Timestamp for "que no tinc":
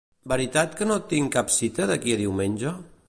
0.79-1.31